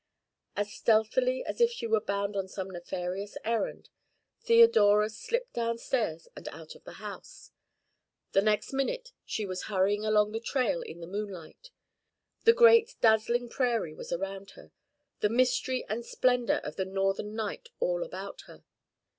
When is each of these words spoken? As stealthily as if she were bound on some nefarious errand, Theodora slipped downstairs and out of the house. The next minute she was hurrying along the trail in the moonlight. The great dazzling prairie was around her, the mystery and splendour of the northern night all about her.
As 0.55 0.73
stealthily 0.73 1.45
as 1.45 1.61
if 1.61 1.69
she 1.69 1.85
were 1.85 2.01
bound 2.01 2.35
on 2.35 2.47
some 2.47 2.71
nefarious 2.71 3.37
errand, 3.45 3.89
Theodora 4.39 5.11
slipped 5.11 5.53
downstairs 5.53 6.27
and 6.35 6.47
out 6.47 6.73
of 6.73 6.83
the 6.85 6.93
house. 6.93 7.51
The 8.31 8.41
next 8.41 8.73
minute 8.73 9.11
she 9.25 9.45
was 9.45 9.65
hurrying 9.65 10.03
along 10.03 10.31
the 10.31 10.39
trail 10.39 10.81
in 10.81 11.01
the 11.01 11.05
moonlight. 11.07 11.69
The 12.45 12.53
great 12.53 12.95
dazzling 12.99 13.47
prairie 13.49 13.93
was 13.93 14.11
around 14.11 14.53
her, 14.57 14.71
the 15.19 15.29
mystery 15.29 15.85
and 15.87 16.03
splendour 16.03 16.57
of 16.63 16.77
the 16.77 16.85
northern 16.85 17.35
night 17.35 17.69
all 17.79 18.03
about 18.03 18.41
her. 18.47 18.63